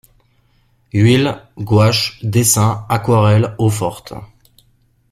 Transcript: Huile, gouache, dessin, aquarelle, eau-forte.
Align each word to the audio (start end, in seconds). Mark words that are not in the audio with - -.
Huile, 0.95 1.47
gouache, 1.59 2.17
dessin, 2.23 2.87
aquarelle, 2.89 3.53
eau-forte. 3.59 4.15